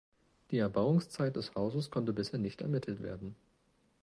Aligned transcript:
Die 0.49 0.57
Erbauungszeit 0.57 1.35
des 1.35 1.53
Hauses 1.53 1.91
konnte 1.91 2.11
bisher 2.11 2.39
nicht 2.39 2.61
ermittelt 2.61 3.03
werden. 3.03 3.35